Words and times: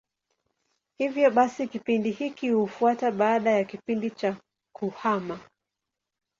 Hivyo 0.97 1.31
basi 1.31 1.67
kipindi 1.67 2.11
hiki 2.11 2.49
hufuata 2.49 3.11
baada 3.11 3.51
ya 3.51 3.63
kipindi 3.63 4.11
cha 4.11 4.37
kuhama. 4.75 5.39